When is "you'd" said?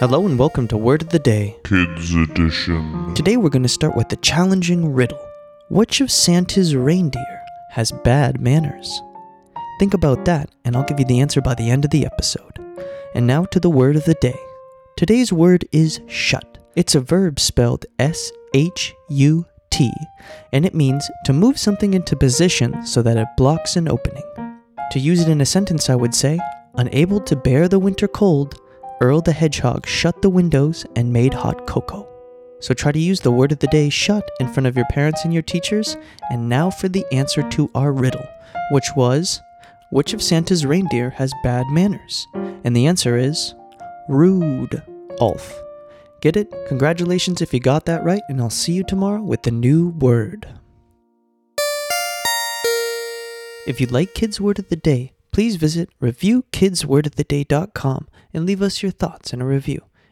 53.80-53.92